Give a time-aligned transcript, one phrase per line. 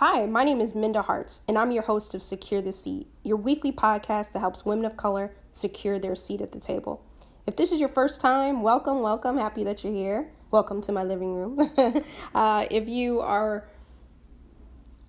[0.00, 3.36] Hi, my name is Minda Harts, and I'm your host of Secure the Seat, your
[3.36, 7.04] weekly podcast that helps women of color secure their seat at the table.
[7.46, 9.36] If this is your first time, welcome, welcome.
[9.36, 10.30] Happy that you're here.
[10.50, 11.70] Welcome to my living room.
[12.34, 13.68] uh, if you are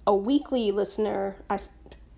[0.06, 1.58] a weekly listener, I,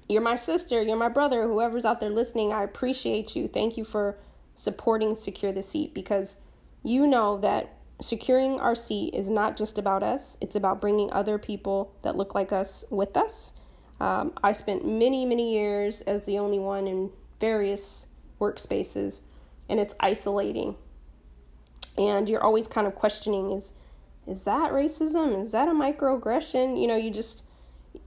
[0.10, 3.48] you're my sister, you're my brother, whoever's out there listening, I appreciate you.
[3.48, 4.18] Thank you for
[4.56, 6.38] supporting Secure the Seat because
[6.82, 11.38] you know that securing our seat is not just about us, it's about bringing other
[11.38, 13.54] people that look like us with us.
[14.00, 18.08] Um, I spent many, many years as the only one in various
[18.40, 19.22] workspaces,
[19.70, 20.76] and it's isolating.
[21.98, 23.74] And you're always kind of questioning is
[24.26, 25.44] is that racism?
[25.44, 26.80] Is that a microaggression?
[26.80, 27.46] You know, you just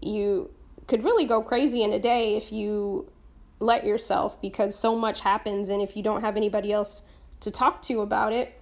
[0.01, 0.51] you
[0.87, 3.11] could really go crazy in a day if you
[3.61, 7.03] let yourself because so much happens and if you don't have anybody else
[7.41, 8.59] to talk to about it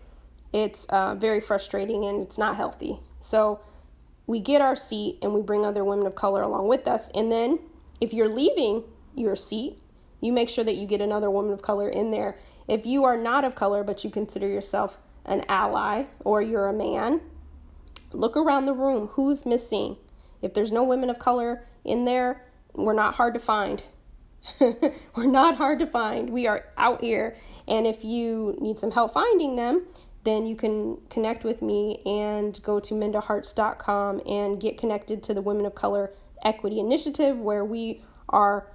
[0.55, 3.01] it's uh, very frustrating and it's not healthy.
[3.19, 3.61] So
[4.25, 7.11] we get our seat and we bring other women of color along with us.
[7.13, 7.59] And then
[8.01, 8.85] if you're leaving
[9.17, 9.81] your seat,
[10.21, 12.39] you make sure that you get another woman of color in there.
[12.69, 16.73] If you are not of color, but you consider yourself an ally or you're a
[16.73, 17.21] man,
[18.13, 19.09] look around the room.
[19.09, 19.97] Who's missing?
[20.41, 23.83] If there's no women of color in there, we're not hard to find.
[24.61, 26.31] we're not hard to find.
[26.31, 27.37] We are out here.
[27.67, 29.87] And if you need some help finding them,
[30.25, 35.43] then you can connect with me and go to mindaharts.com and get connected to the
[35.43, 36.13] Women of Color
[36.45, 38.67] Equity Initiative, where we are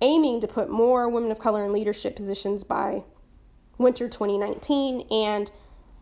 [0.00, 3.04] aiming to put more women of color in leadership positions by
[3.76, 5.06] winter 2019.
[5.10, 5.50] And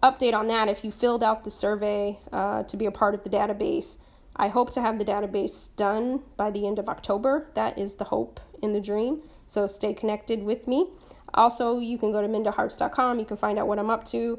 [0.02, 3.24] update on that if you filled out the survey uh, to be a part of
[3.24, 3.98] the database.
[4.36, 7.48] I hope to have the database done by the end of October.
[7.54, 9.22] That is the hope in the dream.
[9.46, 10.88] So stay connected with me.
[11.34, 13.18] Also, you can go to mindaharts.com.
[13.18, 14.38] You can find out what I'm up to.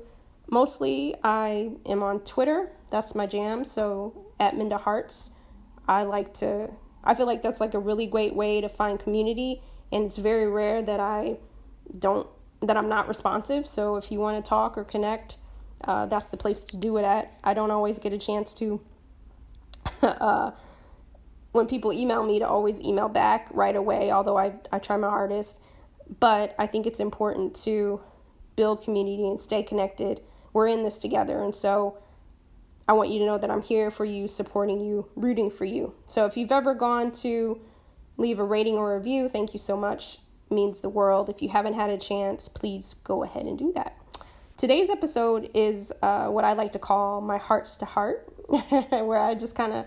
[0.50, 2.72] Mostly, I am on Twitter.
[2.90, 3.64] That's my jam.
[3.66, 5.32] So at Minda Harts,
[5.88, 6.74] I like to.
[7.04, 10.48] I feel like that's like a really great way to find community, and it's very
[10.48, 11.38] rare that I
[11.98, 12.28] don't
[12.62, 13.66] that I'm not responsive.
[13.68, 15.38] So if you want to talk or connect,
[15.84, 17.32] uh, that's the place to do it at.
[17.44, 18.82] I don't always get a chance to.
[20.02, 20.52] uh,
[21.52, 25.10] when people email me to always email back right away, although I, I try my
[25.10, 25.62] hardest.
[26.20, 28.02] But I think it's important to
[28.56, 30.22] build community and stay connected.
[30.54, 31.42] We're in this together.
[31.44, 31.98] And so
[32.88, 35.94] I want you to know that I'm here for you, supporting you, rooting for you.
[36.08, 37.62] So if you've ever gone to
[38.18, 40.18] leave a rating or review, thank you so much.
[40.50, 41.30] It means the world.
[41.30, 43.96] If you haven't had a chance, please go ahead and do that.
[44.58, 49.36] Today's episode is uh, what I like to call my hearts to heart, where I
[49.36, 49.86] just kind of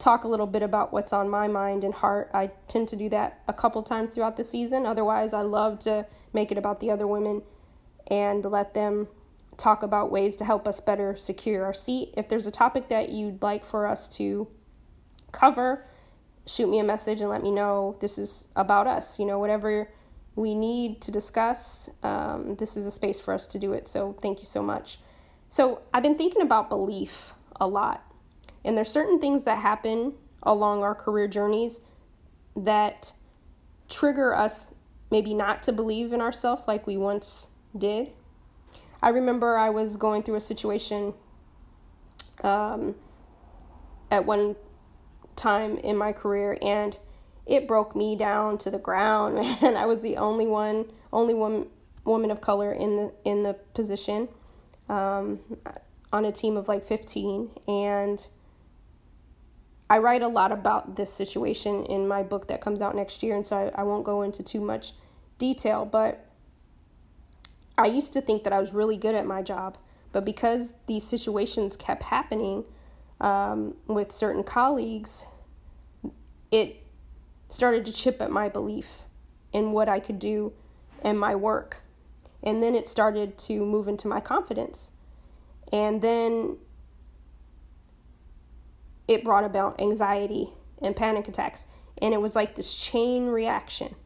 [0.00, 2.30] talk a little bit about what's on my mind and heart.
[2.32, 4.86] I tend to do that a couple times throughout the season.
[4.86, 7.42] Otherwise, I love to make it about the other women
[8.06, 9.08] and let them
[9.56, 12.14] talk about ways to help us better secure our seat.
[12.16, 14.48] If there's a topic that you'd like for us to
[15.32, 15.84] cover,
[16.46, 19.18] shoot me a message and let me know this is about us.
[19.18, 19.90] You know, whatever
[20.34, 23.86] we need to discuss, um, this is a space for us to do it.
[23.86, 24.98] So, thank you so much.
[25.50, 28.09] So, I've been thinking about belief a lot
[28.64, 31.80] and there's certain things that happen along our career journeys
[32.56, 33.12] that
[33.88, 34.72] trigger us
[35.10, 38.12] maybe not to believe in ourselves like we once did.
[39.02, 41.14] I remember I was going through a situation
[42.44, 42.94] um,
[44.10, 44.56] at one
[45.36, 46.96] time in my career and
[47.46, 51.66] it broke me down to the ground and I was the only one only one
[52.04, 54.28] woman of color in the in the position
[54.88, 55.40] um,
[56.12, 58.28] on a team of like 15 and
[59.90, 63.34] I write a lot about this situation in my book that comes out next year,
[63.34, 64.92] and so I, I won't go into too much
[65.36, 66.26] detail, but
[67.76, 69.76] I used to think that I was really good at my job,
[70.12, 72.64] but because these situations kept happening
[73.20, 75.26] um, with certain colleagues,
[76.52, 76.84] it
[77.48, 79.02] started to chip at my belief
[79.52, 80.52] in what I could do
[81.02, 81.82] and my work.
[82.44, 84.92] And then it started to move into my confidence.
[85.72, 86.58] And then
[89.10, 91.66] it brought about anxiety and panic attacks.
[92.00, 93.96] And it was like this chain reaction.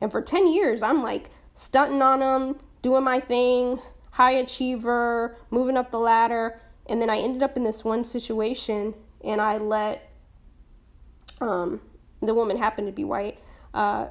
[0.00, 3.78] And for 10 years, I'm like stunting on them, doing my thing,
[4.10, 6.60] high achiever, moving up the ladder.
[6.86, 10.10] And then I ended up in this one situation and I let
[11.40, 11.80] um,
[12.20, 13.38] the woman happened to be white
[13.72, 14.06] uh,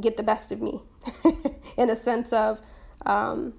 [0.00, 0.80] get the best of me
[1.76, 2.60] in a sense of
[3.06, 3.54] um,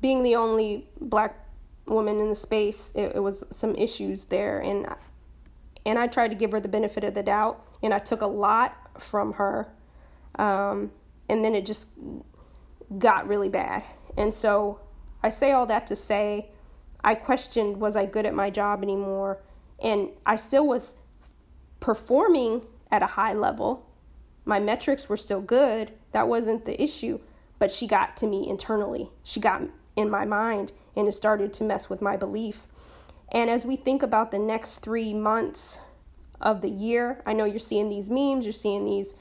[0.00, 1.42] being the only black
[1.86, 4.86] woman in the space, it, it was some issues there, and
[5.84, 8.26] and I tried to give her the benefit of the doubt, and I took a
[8.26, 9.68] lot from her,
[10.38, 10.92] um,
[11.28, 11.88] and then it just
[12.98, 13.82] got really bad.
[14.16, 14.80] And so
[15.22, 16.50] I say all that to say,
[17.02, 19.40] I questioned was I good at my job anymore,
[19.82, 20.96] And I still was
[21.80, 23.84] performing at a high level.
[24.44, 25.92] My metrics were still good.
[26.12, 27.18] That wasn't the issue.
[27.58, 29.10] But she got to me internally.
[29.24, 29.62] She got
[29.96, 32.66] in my mind and it started to mess with my belief.
[33.30, 35.78] And as we think about the next three months
[36.40, 39.14] of the year, I know you're seeing these memes, you're seeing these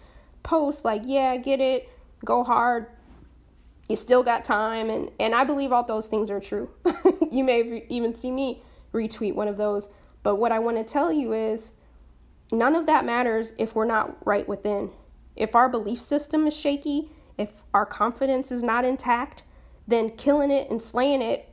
[0.43, 1.89] posts like, yeah, get it,
[2.25, 2.87] go hard,
[3.87, 4.89] you still got time.
[4.89, 6.69] And, and I believe all those things are true.
[7.31, 8.61] you may even see me
[8.93, 9.89] retweet one of those.
[10.23, 11.71] But what I want to tell you is
[12.51, 14.91] none of that matters if we're not right within.
[15.35, 19.43] If our belief system is shaky, if our confidence is not intact,
[19.91, 21.47] then killing it and slaying it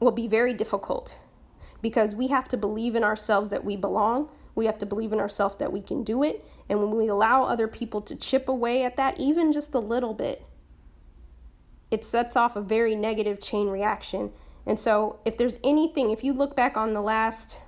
[0.00, 1.16] will be very difficult
[1.82, 4.30] because we have to believe in ourselves that we belong.
[4.54, 6.44] We have to believe in ourselves that we can do it.
[6.68, 10.14] And when we allow other people to chip away at that, even just a little
[10.14, 10.44] bit,
[11.90, 14.32] it sets off a very negative chain reaction.
[14.66, 17.58] And so, if there's anything, if you look back on the last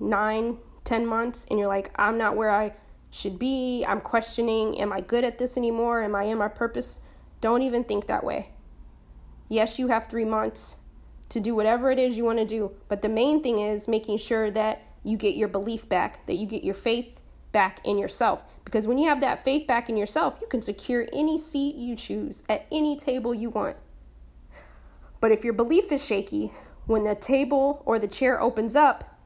[0.00, 2.72] nine, ten months and you're like, I'm not where I
[3.10, 6.02] should be, I'm questioning, am I good at this anymore?
[6.02, 7.00] Am I in my purpose?
[7.42, 8.48] Don't even think that way.
[9.50, 10.76] Yes, you have three months
[11.28, 14.16] to do whatever it is you want to do, but the main thing is making
[14.16, 18.44] sure that you get your belief back, that you get your faith back in yourself.
[18.64, 21.96] Because when you have that faith back in yourself, you can secure any seat you
[21.96, 23.76] choose at any table you want.
[25.20, 26.52] But if your belief is shaky,
[26.86, 29.18] when the table or the chair opens up,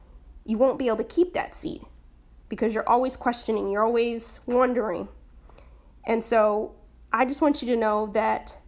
[0.43, 1.81] you won't be able to keep that seat
[2.49, 5.07] because you're always questioning, you're always wondering.
[6.05, 6.73] And so
[7.17, 8.59] I just want you to know that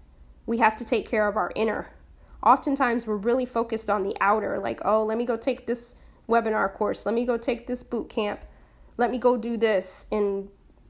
[0.47, 1.91] we have to take care of our inner.
[2.41, 5.95] Oftentimes, we're really focused on the outer, like, oh, let me go take this
[6.27, 8.43] webinar course, let me go take this boot camp,
[8.97, 10.49] let me go do this and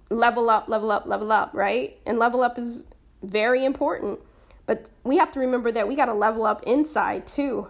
[0.10, 2.00] level up, level up, level up, right?
[2.06, 2.88] And level up is
[3.24, 4.22] very important.
[4.66, 7.68] But we have to remember that we got to level up inside too,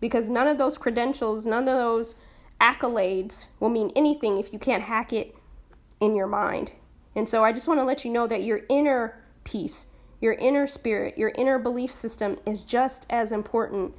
[0.00, 2.16] because none of those credentials, none of those
[2.60, 5.36] accolades will mean anything if you can't hack it
[6.00, 6.72] in your mind.
[7.14, 9.86] And so I just want to let you know that your inner peace,
[10.20, 13.94] your inner spirit, your inner belief system is just as important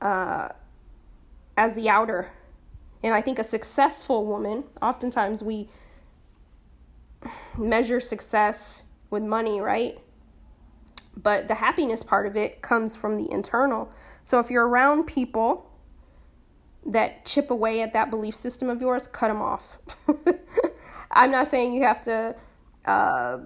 [0.00, 0.48] uh,
[1.56, 2.30] as the outer
[3.06, 5.68] and I think a successful woman, oftentimes we
[7.56, 9.96] measure success with money, right?
[11.16, 13.92] But the happiness part of it comes from the internal.
[14.24, 15.70] So if you're around people
[16.84, 19.78] that chip away at that belief system of yours, cut them off.
[21.12, 22.34] I'm not saying you have to
[22.86, 23.38] uh,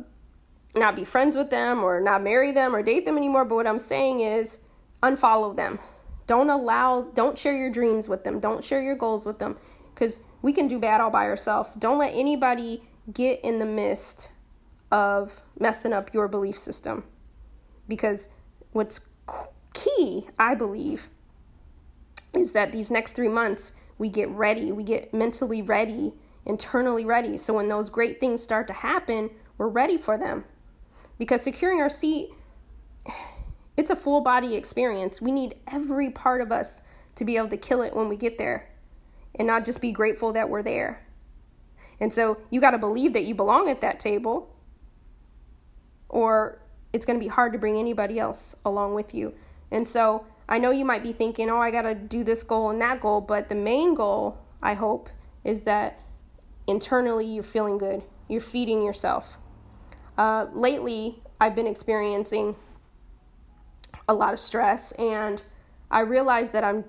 [0.75, 3.67] not be friends with them or not marry them or date them anymore, but what
[3.67, 4.59] I'm saying is
[5.03, 5.79] unfollow them.
[6.27, 8.39] Don't allow, don't share your dreams with them.
[8.39, 9.57] Don't share your goals with them
[9.95, 11.75] because we can do bad all by ourselves.
[11.75, 12.83] Don't let anybody
[13.13, 14.31] get in the midst
[14.93, 17.05] of messing up your belief system
[17.89, 18.29] because
[18.73, 19.01] what's
[19.75, 21.09] key, I believe,
[22.33, 26.13] is that these next three months we get ready, we get mentally ready,
[26.47, 27.37] internally ready.
[27.37, 30.45] So when those great things start to happen, we're ready for them.
[31.21, 32.31] Because securing our seat
[33.77, 35.23] it's a full body experience.
[35.23, 36.83] We need every part of us
[37.15, 38.71] to be able to kill it when we get there
[39.37, 41.07] and not just be grateful that we're there.
[41.99, 44.55] And so you got to believe that you belong at that table,
[46.11, 46.61] or
[46.93, 49.33] it's going to be hard to bring anybody else along with you.
[49.71, 52.69] And so I know you might be thinking, oh, I got to do this goal
[52.69, 55.09] and that goal, but the main goal, I hope,
[55.45, 56.01] is that
[56.67, 58.03] internally you're feeling good.
[58.29, 59.39] You're feeding yourself.
[60.19, 62.57] Uh, lately, I've been experiencing
[64.09, 65.43] a lot of stress and
[65.91, 66.85] I realize that I'm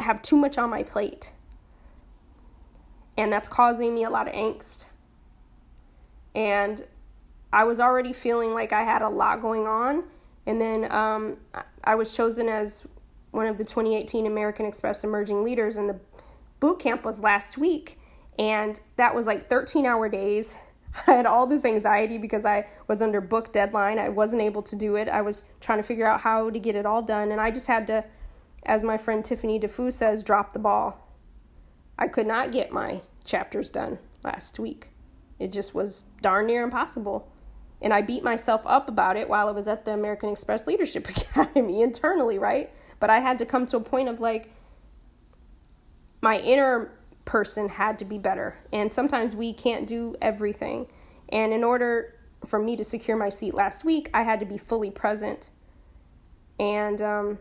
[0.00, 1.32] have too much on my plate.
[3.16, 4.84] And that's causing me a lot of angst.
[6.34, 6.84] And
[7.52, 10.04] I was already feeling like I had a lot going on.
[10.46, 11.36] And then um,
[11.84, 12.86] I was chosen as
[13.30, 15.98] one of the 2018 American Express Emerging Leaders, and the
[16.60, 17.98] boot camp was last week.
[18.38, 20.58] And that was like 13 hour days
[21.06, 23.98] I had all this anxiety because I was under book deadline.
[23.98, 25.08] I wasn't able to do it.
[25.08, 27.32] I was trying to figure out how to get it all done.
[27.32, 28.04] And I just had to,
[28.64, 30.98] as my friend Tiffany Dufu says, drop the ball.
[31.98, 34.90] I could not get my chapters done last week.
[35.38, 37.28] It just was darn near impossible.
[37.80, 41.08] And I beat myself up about it while I was at the American Express Leadership
[41.08, 42.70] Academy internally, right?
[43.00, 44.50] But I had to come to a point of like,
[46.20, 46.92] my inner
[47.24, 48.56] person had to be better.
[48.72, 50.86] And sometimes we can't do everything.
[51.30, 54.58] And in order for me to secure my seat last week, I had to be
[54.58, 55.50] fully present.
[56.58, 57.38] And, um,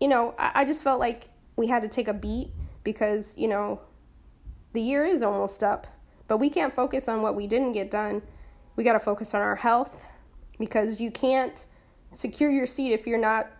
[0.00, 2.50] you know, I, I just felt like we had to take a beat
[2.84, 3.80] because, you know,
[4.72, 5.86] the year is almost up.
[6.28, 8.22] But we can't focus on what we didn't get done.
[8.76, 10.08] We got to focus on our health
[10.58, 11.66] because you can't
[12.12, 13.50] secure your seat if you're not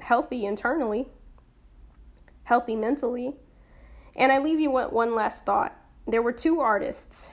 [0.00, 1.08] healthy internally.
[2.44, 3.34] healthy mentally.
[4.18, 5.74] And I leave you one last thought.
[6.06, 7.30] There were two artists.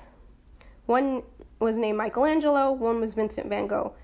[0.86, 1.24] One
[1.60, 3.96] was named Michelangelo, one was Vincent van Gogh.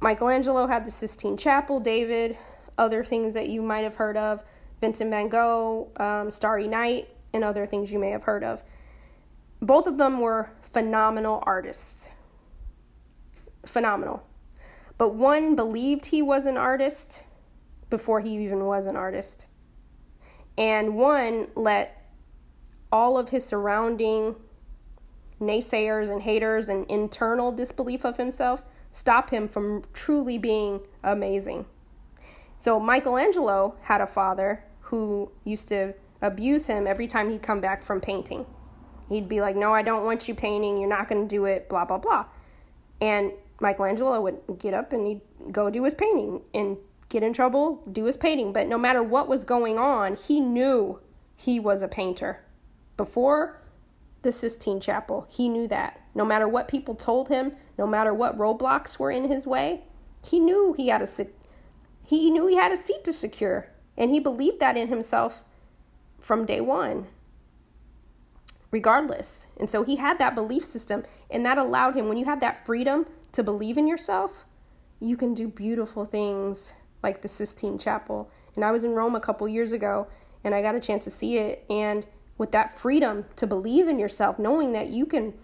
[0.00, 2.38] Michelangelo had the Sistine Chapel, David,
[2.78, 4.44] other things that you might have heard of,
[4.80, 8.62] Vincent van Gogh, um, Starry Night, and other things you may have heard of.
[9.60, 12.10] Both of them were phenomenal artists.
[13.66, 14.24] Phenomenal.
[14.98, 17.24] But one believed he was an artist
[17.90, 19.48] before he even was an artist.
[20.58, 22.10] And one let
[22.90, 24.36] all of his surrounding
[25.40, 31.64] naysayers and haters and internal disbelief of himself stop him from truly being amazing.
[32.58, 37.82] So Michelangelo had a father who used to abuse him every time he'd come back
[37.82, 38.46] from painting.
[39.08, 40.76] He'd be like, No, I don't want you painting.
[40.76, 42.26] You're not going to do it, blah, blah, blah.
[43.00, 46.76] And Michelangelo would get up and he'd go do his painting and
[47.12, 48.52] get in trouble, do his painting.
[48.52, 50.98] But no matter what was going on, he knew
[51.36, 52.40] he was a painter.
[52.96, 53.60] Before
[54.22, 56.00] the Sistine Chapel, he knew that.
[56.14, 59.82] No matter what people told him, no matter what roadblocks were in his way,
[60.24, 61.08] he knew he had a
[62.04, 65.42] he knew he had a seat to secure, and he believed that in himself
[66.18, 67.06] from day one.
[68.70, 69.48] Regardless.
[69.58, 72.64] And so he had that belief system, and that allowed him when you have that
[72.64, 74.44] freedom to believe in yourself,
[75.00, 78.30] you can do beautiful things like the Sistine Chapel.
[78.54, 80.06] And I was in Rome a couple years ago
[80.44, 81.64] and I got a chance to see it.
[81.70, 82.06] And
[82.38, 85.34] with that freedom to believe in yourself, knowing that you can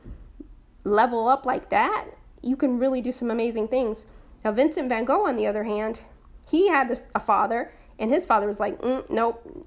[0.85, 2.07] level up like that,
[2.43, 4.07] you can really do some amazing things.
[4.45, 6.03] Now, Vincent van Gogh, on the other hand,
[6.49, 9.67] he had a father, and his father was like, mm, Nope,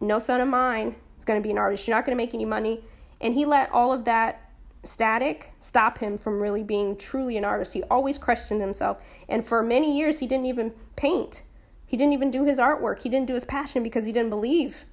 [0.00, 1.86] no son of mine is going to be an artist.
[1.86, 2.82] You're not going to make any money.
[3.20, 4.49] And he let all of that
[4.82, 7.74] static stop him from really being truly an artist.
[7.74, 9.04] He always questioned himself.
[9.28, 11.42] And for many years, he didn't even paint.
[11.86, 13.02] He didn't even do his artwork.
[13.02, 14.84] He didn't do his passion because he didn't believe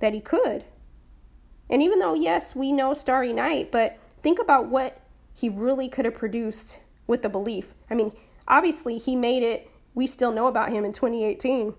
[0.00, 0.64] that he could.
[1.68, 5.00] And even though, yes, we know Starry Night, but think about what
[5.32, 7.74] he really could have produced with the belief.
[7.88, 8.12] I mean,
[8.48, 9.70] obviously, he made it.
[9.94, 11.74] We still know about him in 2018,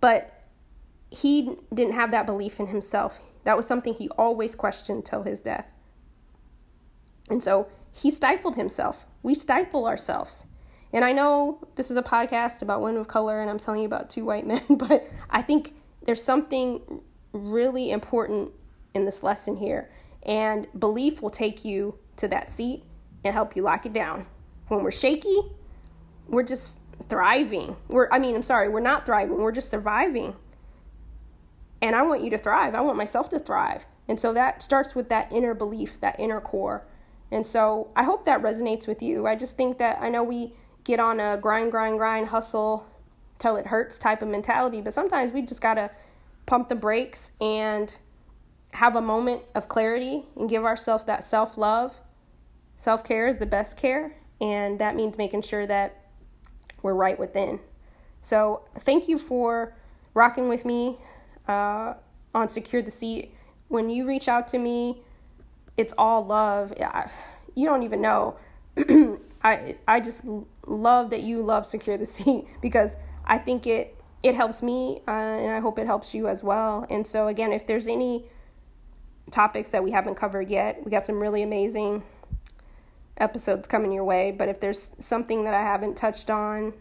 [0.00, 0.44] but
[1.10, 3.20] he didn't have that belief in himself.
[3.44, 5.66] That was something he always questioned till his death.
[7.32, 9.06] And so he stifled himself.
[9.22, 10.46] We stifle ourselves.
[10.92, 13.86] And I know this is a podcast about women of color and I'm telling you
[13.86, 15.74] about two white men, but I think
[16.04, 17.00] there's something
[17.32, 18.52] really important
[18.92, 19.90] in this lesson here.
[20.24, 22.84] And belief will take you to that seat
[23.24, 24.26] and help you lock it down.
[24.68, 25.38] When we're shaky,
[26.28, 27.76] we're just thriving.
[27.88, 29.38] We're I mean, I'm sorry, we're not thriving.
[29.38, 30.36] We're just surviving.
[31.80, 32.74] And I want you to thrive.
[32.74, 33.86] I want myself to thrive.
[34.06, 36.84] And so that starts with that inner belief, that inner core.
[37.32, 39.26] And so I hope that resonates with you.
[39.26, 40.52] I just think that I know we
[40.84, 42.86] get on a grind, grind, grind, hustle
[43.38, 45.90] till it hurts type of mentality, but sometimes we just got to
[46.44, 47.96] pump the brakes and
[48.74, 51.98] have a moment of clarity and give ourselves that self love.
[52.76, 56.04] Self care is the best care, and that means making sure that
[56.82, 57.60] we're right within.
[58.20, 59.76] So, thank you for
[60.14, 60.96] rocking with me
[61.48, 61.94] uh,
[62.34, 63.34] on Secure the Seat.
[63.68, 65.02] When you reach out to me,
[65.76, 66.72] it's all love.
[67.54, 68.38] You don't even know.
[69.44, 70.24] I I just
[70.66, 75.10] love that you love secure the seat because I think it it helps me uh,
[75.10, 76.86] and I hope it helps you as well.
[76.88, 78.24] And so again, if there's any
[79.30, 82.02] topics that we haven't covered yet, we got some really amazing
[83.16, 84.30] episodes coming your way.
[84.30, 86.72] But if there's something that I haven't touched on,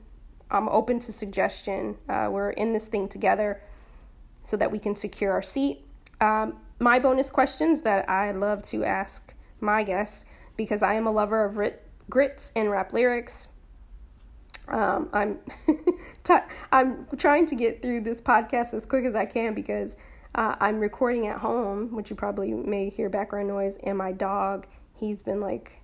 [0.52, 1.98] I'm open to suggestion.
[2.08, 3.62] Uh, we're in this thing together
[4.44, 5.86] so that we can secure our seat.
[6.20, 10.26] Um, my bonus questions that I love to ask my guests
[10.58, 13.50] because I am a lover of writ- grits and rap lyrics.
[14.68, 15.40] Um, I'm
[16.24, 16.34] t-
[16.72, 19.96] I'm trying to get through this podcast as quick as I can because
[20.34, 24.66] uh, I'm recording at home, which you probably may hear background noise, and my dog
[24.98, 25.84] he's been like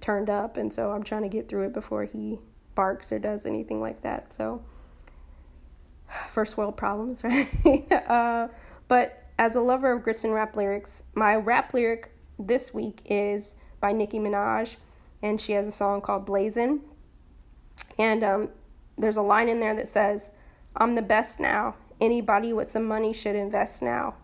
[0.00, 2.38] turned up, and so I'm trying to get through it before he
[2.76, 4.32] barks or does anything like that.
[4.32, 4.62] So
[6.28, 7.24] first world problems,
[7.64, 7.90] right?
[7.90, 8.48] uh,
[8.86, 13.54] but as a lover of grits and rap lyrics, my rap lyric this week is
[13.80, 14.76] by Nicki Minaj,
[15.22, 16.82] and she has a song called Blazin'.
[17.98, 18.50] And um,
[18.98, 20.32] there's a line in there that says,
[20.76, 21.74] I'm the best now.
[22.02, 24.14] Anybody with some money should invest now.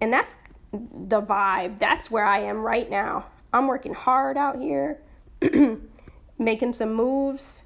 [0.00, 0.38] And that's
[0.72, 1.78] the vibe.
[1.78, 3.26] That's where I am right now.
[3.52, 5.02] I'm working hard out here,
[6.38, 7.64] making some moves,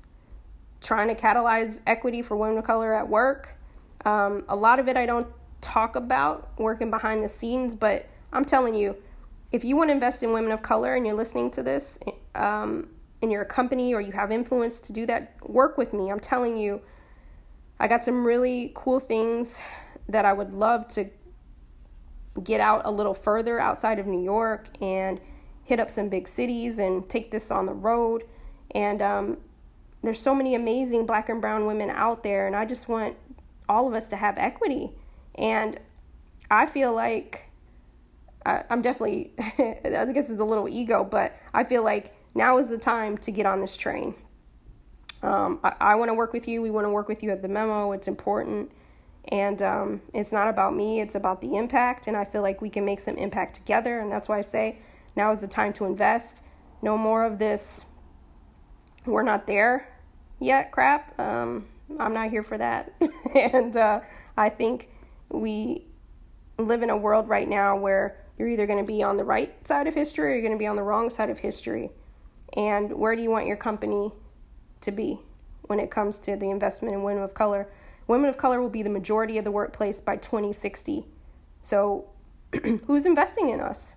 [0.80, 3.56] trying to catalyze equity for women of color at work.
[4.04, 5.28] Um, a lot of it I don't
[5.64, 8.96] talk about working behind the scenes, but I'm telling you,
[9.52, 11.98] if you want to invest in women of color and you're listening to this,
[12.34, 12.88] um,
[13.22, 16.10] and you're a company or you have influence to do that, work with me.
[16.10, 16.82] I'm telling you,
[17.80, 19.62] I got some really cool things
[20.08, 21.08] that I would love to
[22.42, 25.20] get out a little further outside of New York and
[25.64, 28.24] hit up some big cities and take this on the road.
[28.74, 29.38] And um,
[30.02, 33.16] there's so many amazing black and brown women out there, and I just want
[33.68, 34.90] all of us to have equity.
[35.36, 35.78] And
[36.50, 37.50] I feel like
[38.46, 42.70] I, am definitely, I guess it's a little ego, but I feel like now is
[42.70, 44.14] the time to get on this train.
[45.22, 46.60] Um, I, I want to work with you.
[46.60, 47.92] We want to work with you at the memo.
[47.92, 48.70] It's important.
[49.28, 52.08] And um, it's not about me, it's about the impact.
[52.08, 54.00] And I feel like we can make some impact together.
[54.00, 54.78] And that's why I say
[55.16, 56.44] now is the time to invest.
[56.82, 57.86] No more of this,
[59.06, 59.88] we're not there
[60.40, 61.18] yet crap.
[61.18, 61.66] Um,
[61.98, 62.92] I'm not here for that.
[63.34, 64.00] and uh,
[64.36, 64.90] I think
[65.30, 65.86] we
[66.58, 69.66] live in a world right now where you're either going to be on the right
[69.66, 71.90] side of history or you're going to be on the wrong side of history.
[72.56, 74.12] And where do you want your company
[74.80, 75.20] to be
[75.62, 77.68] when it comes to the investment in women of color?
[78.06, 81.06] Women of color will be the majority of the workplace by 2060.
[81.62, 82.10] So,
[82.86, 83.96] who's investing in us?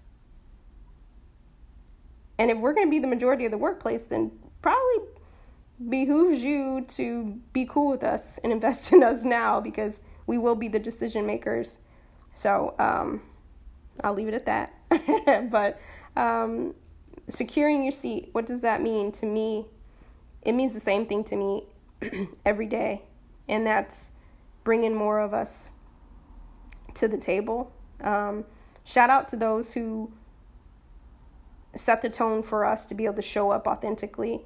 [2.39, 4.31] And if we're going to be the majority of the workplace, then
[4.61, 5.05] probably
[5.89, 10.55] behooves you to be cool with us and invest in us now because we will
[10.55, 11.79] be the decision makers.
[12.33, 13.21] So um,
[14.03, 15.49] I'll leave it at that.
[15.51, 15.79] but
[16.15, 16.75] um,
[17.27, 19.65] securing your seat, what does that mean to me?
[20.43, 21.63] It means the same thing to me
[22.45, 23.01] every day,
[23.47, 24.11] and that's
[24.63, 25.71] bringing more of us
[26.93, 27.71] to the table.
[28.01, 28.45] Um,
[28.83, 30.11] shout out to those who
[31.75, 34.41] set the tone for us to be able to show up authentically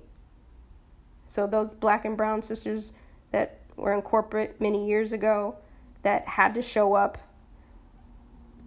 [1.32, 2.92] so those black and brown sisters
[3.32, 5.56] that were in corporate many years ago
[6.04, 7.18] that had to show up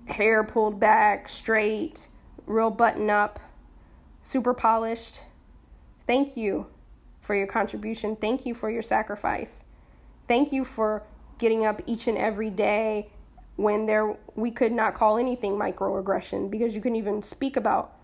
[0.07, 2.09] hair pulled back, straight,
[2.47, 3.39] real button up,
[4.21, 5.25] super polished.
[6.07, 6.67] Thank you
[7.21, 8.17] for your contribution.
[8.17, 9.65] Thank you for your sacrifice.
[10.29, 11.03] Thank you for
[11.39, 13.11] getting up each and every day
[13.57, 17.97] when there we could not call anything microaggression because you couldn't even speak about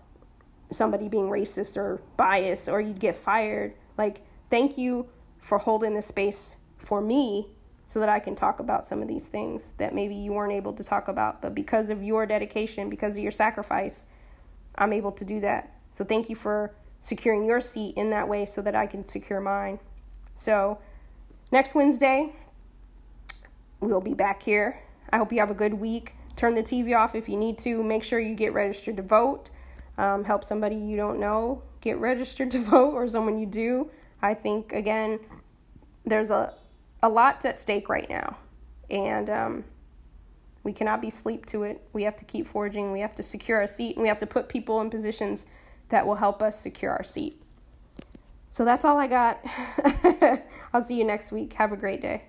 [0.71, 3.73] somebody being racist or biased or you'd get fired.
[3.97, 7.47] Like thank you for holding the space for me
[7.91, 10.71] so that I can talk about some of these things that maybe you weren't able
[10.71, 11.41] to talk about.
[11.41, 14.05] But because of your dedication, because of your sacrifice,
[14.75, 15.75] I'm able to do that.
[15.91, 19.41] So thank you for securing your seat in that way so that I can secure
[19.41, 19.77] mine.
[20.35, 20.79] So
[21.51, 22.31] next Wednesday,
[23.81, 24.79] we'll be back here.
[25.09, 26.15] I hope you have a good week.
[26.37, 27.83] Turn the TV off if you need to.
[27.83, 29.49] Make sure you get registered to vote.
[29.97, 33.91] Um, help somebody you don't know get registered to vote or someone you do.
[34.21, 35.19] I think, again,
[36.05, 36.53] there's a,
[37.03, 38.37] a lot's at stake right now.
[38.89, 39.63] And um,
[40.63, 41.81] we cannot be sleep to it.
[41.93, 42.91] We have to keep forging.
[42.91, 43.95] We have to secure our seat.
[43.95, 45.45] And we have to put people in positions
[45.89, 47.41] that will help us secure our seat.
[48.49, 49.39] So that's all I got.
[50.73, 51.53] I'll see you next week.
[51.53, 52.23] Have a great day.